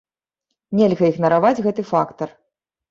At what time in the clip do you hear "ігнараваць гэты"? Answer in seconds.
1.13-1.81